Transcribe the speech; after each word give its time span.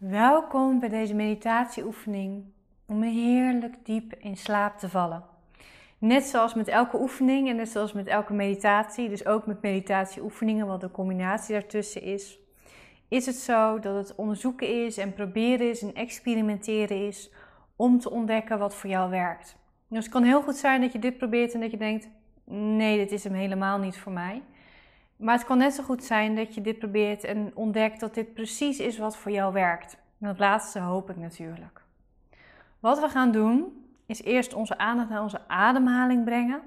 Welkom 0.00 0.78
bij 0.78 0.88
deze 0.88 1.14
meditatieoefening 1.14 2.44
om 2.86 3.02
heerlijk 3.02 3.74
diep 3.82 4.14
in 4.18 4.36
slaap 4.36 4.78
te 4.78 4.88
vallen. 4.88 5.24
Net 5.98 6.24
zoals 6.24 6.54
met 6.54 6.68
elke 6.68 7.00
oefening 7.00 7.48
en 7.48 7.56
net 7.56 7.68
zoals 7.68 7.92
met 7.92 8.06
elke 8.06 8.32
meditatie, 8.32 9.08
dus 9.08 9.26
ook 9.26 9.46
met 9.46 9.62
meditatieoefeningen, 9.62 10.66
wat 10.66 10.80
de 10.80 10.90
combinatie 10.90 11.54
daartussen 11.54 12.02
is, 12.02 12.38
is 13.08 13.26
het 13.26 13.34
zo 13.34 13.78
dat 13.78 13.96
het 13.96 14.14
onderzoeken 14.14 14.84
is 14.84 14.98
en 14.98 15.14
proberen 15.14 15.70
is 15.70 15.82
en 15.82 15.94
experimenteren 15.94 17.06
is 17.06 17.30
om 17.76 17.98
te 17.98 18.10
ontdekken 18.10 18.58
wat 18.58 18.74
voor 18.74 18.90
jou 18.90 19.10
werkt. 19.10 19.56
Dus 19.88 20.04
het 20.04 20.12
kan 20.12 20.22
heel 20.22 20.42
goed 20.42 20.56
zijn 20.56 20.80
dat 20.80 20.92
je 20.92 20.98
dit 20.98 21.18
probeert 21.18 21.54
en 21.54 21.60
dat 21.60 21.70
je 21.70 21.76
denkt: 21.76 22.08
nee, 22.44 22.96
dit 22.96 23.12
is 23.12 23.24
hem 23.24 23.34
helemaal 23.34 23.78
niet 23.78 23.98
voor 23.98 24.12
mij. 24.12 24.42
Maar 25.20 25.34
het 25.34 25.44
kan 25.44 25.58
net 25.58 25.74
zo 25.74 25.82
goed 25.82 26.04
zijn 26.04 26.36
dat 26.36 26.54
je 26.54 26.60
dit 26.60 26.78
probeert 26.78 27.24
en 27.24 27.50
ontdekt 27.54 28.00
dat 28.00 28.14
dit 28.14 28.34
precies 28.34 28.78
is 28.78 28.98
wat 28.98 29.16
voor 29.16 29.32
jou 29.32 29.52
werkt. 29.52 29.96
En 30.20 30.26
dat 30.26 30.38
laatste 30.38 30.78
hoop 30.78 31.10
ik 31.10 31.16
natuurlijk. 31.16 31.82
Wat 32.78 33.00
we 33.00 33.08
gaan 33.08 33.32
doen 33.32 33.84
is 34.06 34.22
eerst 34.22 34.54
onze 34.54 34.78
aandacht 34.78 35.08
naar 35.08 35.22
onze 35.22 35.48
ademhaling 35.48 36.24
brengen. 36.24 36.60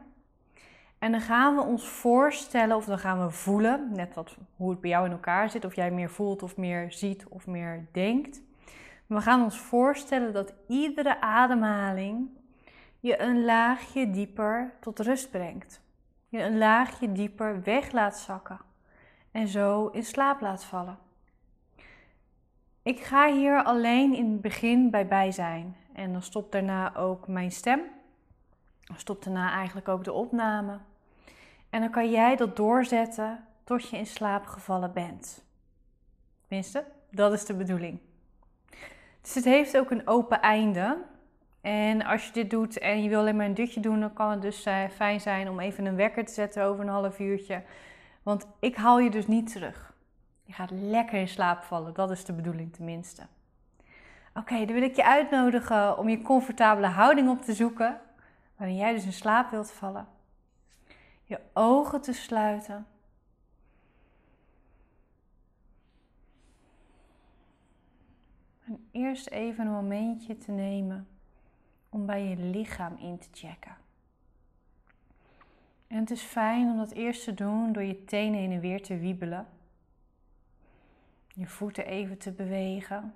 En 0.99 1.11
dan 1.11 1.21
gaan 1.21 1.55
we 1.55 1.61
ons 1.61 1.87
voorstellen 1.87 2.75
of 2.75 2.85
dan 2.85 2.99
gaan 2.99 3.25
we 3.25 3.31
voelen, 3.31 3.91
net 3.93 4.13
wat, 4.13 4.37
hoe 4.55 4.69
het 4.69 4.81
bij 4.81 4.89
jou 4.89 5.05
in 5.05 5.11
elkaar 5.11 5.49
zit, 5.49 5.65
of 5.65 5.75
jij 5.75 5.91
meer 5.91 6.09
voelt 6.09 6.43
of 6.43 6.57
meer 6.57 6.91
ziet 6.91 7.25
of 7.27 7.47
meer 7.47 7.87
denkt. 7.91 8.41
We 9.05 9.21
gaan 9.21 9.43
ons 9.43 9.57
voorstellen 9.57 10.33
dat 10.33 10.53
iedere 10.67 11.21
ademhaling 11.21 12.29
je 12.99 13.21
een 13.21 13.45
laagje 13.45 14.09
dieper 14.09 14.73
tot 14.79 14.99
rust 14.99 15.31
brengt 15.31 15.82
je 16.33 16.43
een 16.43 16.57
laagje 16.57 17.11
dieper 17.11 17.63
weg 17.63 17.91
laat 17.91 18.17
zakken 18.17 18.59
en 19.31 19.47
zo 19.47 19.87
in 19.87 20.03
slaap 20.03 20.41
laat 20.41 20.63
vallen. 20.63 20.97
Ik 22.83 22.99
ga 22.99 23.31
hier 23.31 23.63
alleen 23.63 24.13
in 24.13 24.31
het 24.31 24.41
begin 24.41 24.89
bij 24.89 25.07
bij 25.07 25.31
zijn 25.31 25.75
en 25.93 26.11
dan 26.11 26.21
stopt 26.21 26.51
daarna 26.51 26.95
ook 26.95 27.27
mijn 27.27 27.51
stem. 27.51 27.81
Dan 28.81 28.97
stopt 28.99 29.23
daarna 29.23 29.51
eigenlijk 29.51 29.87
ook 29.87 30.03
de 30.03 30.13
opname. 30.13 30.79
En 31.69 31.81
dan 31.81 31.89
kan 31.89 32.11
jij 32.11 32.35
dat 32.35 32.55
doorzetten 32.55 33.45
tot 33.63 33.89
je 33.89 33.97
in 33.97 34.05
slaap 34.05 34.45
gevallen 34.45 34.93
bent. 34.93 35.43
Tenminste, 36.47 36.85
dat 37.11 37.33
is 37.33 37.45
de 37.45 37.53
bedoeling. 37.53 37.99
Dus 39.21 39.35
het 39.35 39.45
heeft 39.45 39.77
ook 39.77 39.91
een 39.91 40.07
open 40.07 40.41
einde. 40.41 40.97
En 41.63 42.05
als 42.05 42.25
je 42.25 42.31
dit 42.31 42.49
doet 42.49 42.77
en 42.77 43.03
je 43.03 43.09
wil 43.09 43.19
alleen 43.19 43.35
maar 43.35 43.45
een 43.45 43.53
dutje 43.53 43.79
doen, 43.79 43.99
dan 43.99 44.13
kan 44.13 44.31
het 44.31 44.41
dus 44.41 44.63
eh, 44.63 44.83
fijn 44.89 45.21
zijn 45.21 45.49
om 45.49 45.59
even 45.59 45.85
een 45.85 45.95
wekker 45.95 46.25
te 46.25 46.33
zetten 46.33 46.63
over 46.63 46.83
een 46.83 46.89
half 46.89 47.19
uurtje. 47.19 47.63
Want 48.23 48.47
ik 48.59 48.75
haal 48.75 48.99
je 48.99 49.09
dus 49.09 49.27
niet 49.27 49.51
terug. 49.51 49.93
Je 50.43 50.53
gaat 50.53 50.71
lekker 50.71 51.19
in 51.19 51.27
slaap 51.27 51.63
vallen, 51.63 51.93
dat 51.93 52.11
is 52.11 52.25
de 52.25 52.33
bedoeling 52.33 52.73
tenminste. 52.73 53.23
Oké, 54.33 54.65
dan 54.65 54.73
wil 54.73 54.83
ik 54.83 54.95
je 54.95 55.05
uitnodigen 55.05 55.97
om 55.97 56.09
je 56.09 56.21
comfortabele 56.21 56.87
houding 56.87 57.29
op 57.29 57.41
te 57.41 57.53
zoeken, 57.53 57.99
waarin 58.55 58.77
jij 58.77 58.93
dus 58.93 59.05
in 59.05 59.13
slaap 59.13 59.51
wilt 59.51 59.71
vallen. 59.71 60.07
Je 61.23 61.39
ogen 61.53 62.01
te 62.01 62.13
sluiten. 62.13 62.87
En 68.65 68.87
eerst 68.91 69.27
even 69.27 69.65
een 69.65 69.71
momentje 69.71 70.37
te 70.37 70.51
nemen 70.51 71.07
om 71.93 72.05
bij 72.05 72.23
je 72.23 72.37
lichaam 72.37 72.97
in 72.97 73.17
te 73.17 73.27
checken. 73.31 73.75
En 75.87 75.99
het 75.99 76.11
is 76.11 76.21
fijn 76.21 76.69
om 76.69 76.77
dat 76.77 76.91
eerst 76.91 77.23
te 77.23 77.33
doen 77.33 77.73
door 77.73 77.83
je 77.83 78.05
tenen 78.05 78.39
heen 78.39 78.51
en 78.51 78.59
weer 78.59 78.83
te 78.83 78.97
wiebelen. 78.97 79.47
Je 81.27 81.47
voeten 81.47 81.85
even 81.85 82.17
te 82.17 82.31
bewegen. 82.31 83.13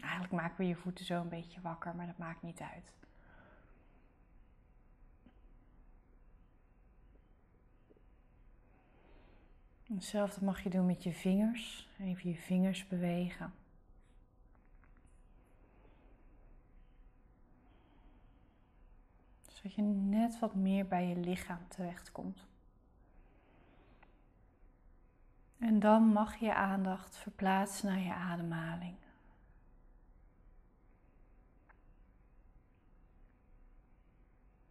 Eigenlijk 0.00 0.32
maken 0.32 0.56
we 0.56 0.66
je 0.66 0.76
voeten 0.76 1.04
zo 1.04 1.20
een 1.20 1.28
beetje 1.28 1.60
wakker, 1.60 1.94
maar 1.94 2.06
dat 2.06 2.18
maakt 2.18 2.42
niet 2.42 2.60
uit. 2.60 2.92
Hetzelfde 9.94 10.44
mag 10.44 10.62
je 10.62 10.70
doen 10.70 10.86
met 10.86 11.02
je 11.02 11.12
vingers. 11.12 11.88
Even 12.00 12.30
je 12.30 12.36
vingers 12.36 12.88
bewegen. 12.88 13.52
Zodat 19.62 19.76
je 19.76 19.82
net 19.82 20.38
wat 20.38 20.54
meer 20.54 20.86
bij 20.86 21.06
je 21.06 21.16
lichaam 21.16 21.68
terechtkomt. 21.68 22.46
En 25.58 25.80
dan 25.80 26.02
mag 26.02 26.36
je 26.36 26.44
je 26.44 26.54
aandacht 26.54 27.16
verplaatsen 27.16 27.88
naar 27.88 27.98
je 27.98 28.14
ademhaling. 28.14 28.94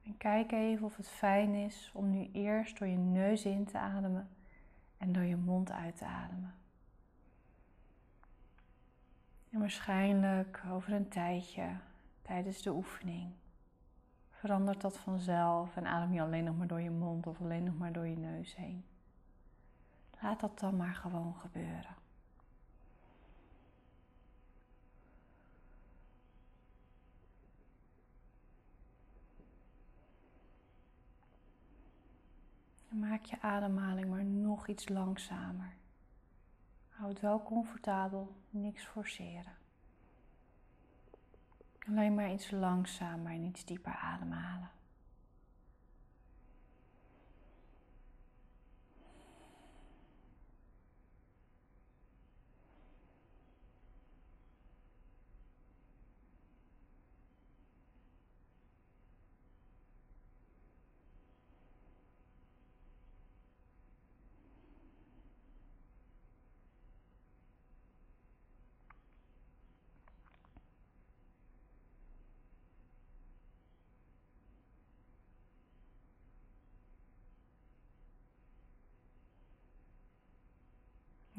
En 0.04 0.18
kijk 0.18 0.52
even 0.52 0.86
of 0.86 0.98
het 0.98 1.10
fijn 1.10 1.54
is 1.54 1.92
om 1.94 2.10
nu 2.10 2.30
eerst 2.34 2.80
door 2.80 2.88
je 2.88 2.98
neus 2.98 3.46
in 3.46 3.66
te 3.66 3.78
ademen 3.78 4.30
en 4.98 5.14
door 5.14 5.24
je 5.24 5.36
mond 5.36 5.72
uit 5.72 5.98
te 5.98 6.06
ademen. 6.06 6.56
En 9.50 9.60
waarschijnlijk 9.60 10.62
over 10.70 10.94
een 10.94 11.10
tijdje 11.10 11.76
tijdens 12.22 12.62
de 12.62 12.72
oefening 12.72 13.32
verandert 14.42 14.82
dat 14.82 14.98
vanzelf 14.98 15.76
en 15.76 15.86
adem 15.86 16.14
je 16.14 16.22
alleen 16.22 16.44
nog 16.44 16.58
maar 16.58 16.68
door 16.68 16.82
je 16.82 16.90
mond 16.90 17.28
of 17.28 17.42
alleen 17.42 17.64
nog 17.64 17.78
maar 17.78 17.94
door 17.94 18.08
je 18.08 18.18
neus 18.18 18.56
heen. 18.56 18.84
Laat 20.22 20.40
dat 20.40 20.60
dan 20.60 20.76
maar 20.76 20.96
gewoon 20.96 21.36
gebeuren. 21.36 21.96
maak 32.90 33.26
je 33.26 33.42
ademhaling 33.42 34.10
maar 34.10 34.24
nog 34.24 34.68
iets 34.68 34.90
langzamer. 34.90 35.74
Houd 36.90 37.20
wel 37.20 37.44
comfortabel, 37.44 38.36
niks 38.50 38.84
forceren. 38.86 39.61
Alleen 41.92 42.16
maar 42.16 42.32
iets 42.32 42.52
langzamer 42.52 43.32
en 43.32 43.44
iets 43.44 43.66
dieper 43.66 43.96
ademhalen. 43.96 44.70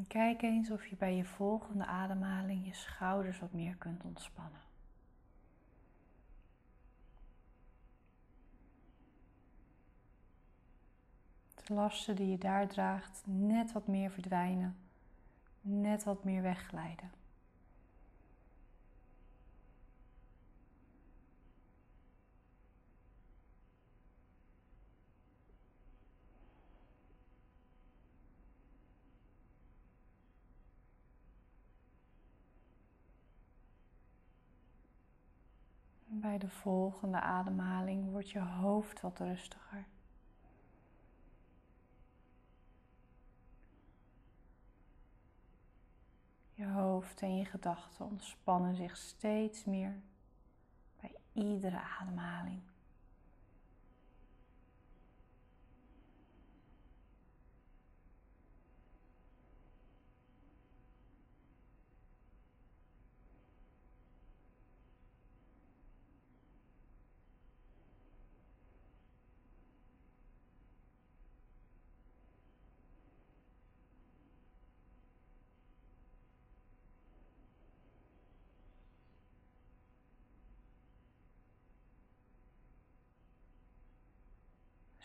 Kijk 0.07 0.43
eens 0.43 0.71
of 0.71 0.87
je 0.87 0.97
bij 0.97 1.17
je 1.17 1.25
volgende 1.25 1.87
ademhaling 1.87 2.67
je 2.67 2.75
schouders 2.75 3.39
wat 3.39 3.53
meer 3.53 3.77
kunt 3.77 4.03
ontspannen. 4.03 4.61
De 11.65 11.75
lasten 11.75 12.17
die 12.17 12.31
je 12.31 12.39
daar 12.39 12.69
draagt 12.69 13.23
net 13.27 13.73
wat 13.73 13.87
meer 13.87 14.11
verdwijnen, 14.11 14.77
net 15.61 16.05
wat 16.05 16.25
meer 16.25 16.43
wegglijden. 16.43 17.22
Bij 36.23 36.39
de 36.39 36.49
volgende 36.49 37.21
ademhaling 37.21 38.11
wordt 38.11 38.31
je 38.31 38.41
hoofd 38.41 39.01
wat 39.01 39.19
rustiger. 39.19 39.87
Je 46.53 46.67
hoofd 46.67 47.23
en 47.23 47.37
je 47.37 47.45
gedachten 47.45 48.05
ontspannen 48.05 48.75
zich 48.75 48.97
steeds 48.97 49.65
meer 49.65 50.01
bij 51.01 51.15
iedere 51.33 51.81
ademhaling. 51.81 52.61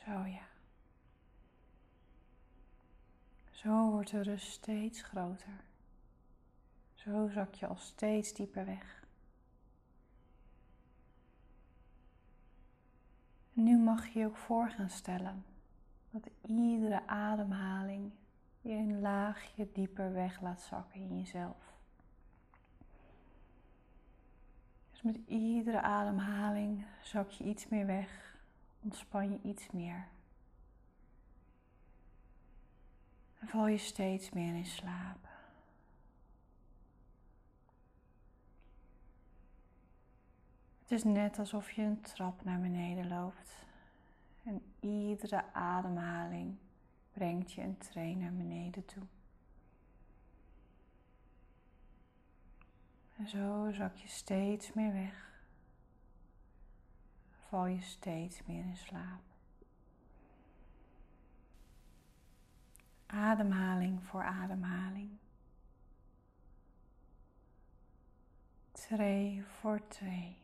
Zo 0.07 0.25
ja. 0.25 0.47
Zo 3.51 3.89
wordt 3.91 4.11
de 4.11 4.21
rust 4.21 4.51
steeds 4.51 5.01
groter. 5.01 5.63
Zo 6.93 7.27
zak 7.27 7.53
je 7.53 7.67
al 7.67 7.75
steeds 7.75 8.33
dieper 8.33 8.65
weg. 8.65 9.05
En 13.55 13.63
nu 13.63 13.77
mag 13.77 14.07
je 14.07 14.19
je 14.19 14.25
ook 14.25 14.35
voor 14.35 14.69
gaan 14.69 14.89
stellen 14.89 15.45
dat 16.09 16.29
iedere 16.45 17.07
ademhaling 17.07 18.11
je 18.61 18.73
een 18.73 19.01
laagje 19.01 19.71
dieper 19.71 20.13
weg 20.13 20.41
laat 20.41 20.61
zakken 20.61 20.99
in 20.99 21.17
jezelf. 21.17 21.73
Dus 24.91 25.01
met 25.01 25.17
iedere 25.25 25.81
ademhaling 25.81 26.85
zak 27.01 27.29
je 27.29 27.43
iets 27.43 27.67
meer 27.67 27.85
weg, 27.85 28.26
ontspan 28.87 29.31
je 29.31 29.39
iets 29.41 29.71
meer. 29.71 30.07
En 33.39 33.47
val 33.47 33.67
je 33.67 33.77
steeds 33.77 34.29
meer 34.29 34.55
in 34.55 34.65
slaap. 34.65 35.27
Het 40.81 40.91
is 40.91 41.03
net 41.03 41.39
alsof 41.39 41.71
je 41.71 41.81
een 41.81 42.01
trap 42.01 42.43
naar 42.43 42.59
beneden 42.59 43.07
loopt. 43.07 43.65
En 44.43 44.61
iedere 44.79 45.53
ademhaling 45.53 46.55
brengt 47.11 47.51
je 47.51 47.61
een 47.61 47.77
trein 47.77 48.17
naar 48.17 48.33
beneden 48.33 48.85
toe. 48.85 49.03
En 53.17 53.27
zo 53.27 53.71
zak 53.71 53.95
je 53.95 54.07
steeds 54.07 54.73
meer 54.73 54.93
weg. 54.93 55.26
Val 57.47 57.65
je 57.65 57.81
steeds 57.81 58.41
meer 58.45 58.65
in 58.65 58.77
slaap. 58.77 59.21
Ademhaling 63.05 64.03
voor 64.03 64.23
ademhaling. 64.23 65.17
Tree 68.71 69.45
voor 69.45 69.87
tree. 69.87 70.37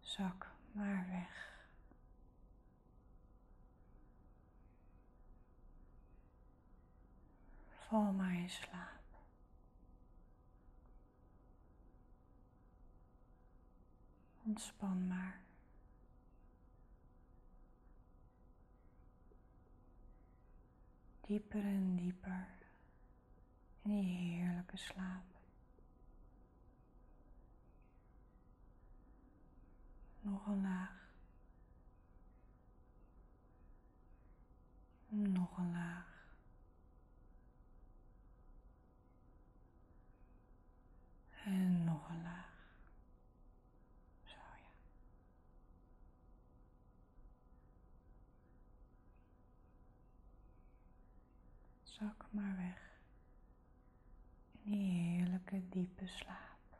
Zak 0.00 0.50
maar 0.72 1.06
weg. 1.10 1.66
Val 7.68 8.12
maar 8.12 8.34
in 8.34 8.50
slaap. 8.50 8.97
Ontspan 14.48 15.06
maar. 15.06 15.40
Dieper 21.20 21.64
en 21.64 21.96
dieper 21.96 22.46
in 23.82 23.90
die 23.90 24.02
heerlijke 24.02 24.76
slaap. 24.76 25.24
Nog 30.20 30.46
een 30.46 30.62
laag. 30.62 30.97
zak 51.98 52.26
maar 52.30 52.56
weg 52.56 52.90
in 54.52 54.70
die 54.70 54.90
heerlijke 54.90 55.68
diepe 55.68 56.06
slaap. 56.06 56.78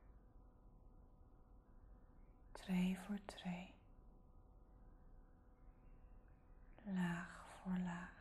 Tree 2.53 2.99
voor 3.07 3.19
tree, 3.25 3.75
laag 6.85 7.47
voor 7.63 7.79
laag. 7.85 8.18